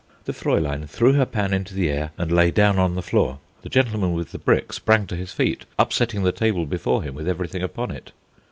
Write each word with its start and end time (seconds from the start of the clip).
The 0.25 0.33
Fraulein 0.33 0.87
threw 0.87 1.13
her 1.13 1.27
pan 1.27 1.53
into 1.53 1.75
the 1.75 1.91
air 1.91 2.09
and 2.17 2.31
lay 2.31 2.49
down 2.49 2.79
on 2.79 2.95
the 2.95 3.03
floor. 3.03 3.37
The 3.61 3.69
gentleman 3.69 4.13
with 4.13 4.31
the 4.31 4.39
brick 4.39 4.73
sprang 4.73 5.05
to 5.05 5.15
his 5.15 5.31
feet, 5.31 5.65
upsetting 5.77 6.23
the 6.23 6.31
table 6.31 6.65
before 6.65 7.03
him 7.03 7.13
with 7.13 7.27
everything 7.29 7.61
upon 7.61 7.91
it. 7.91 8.11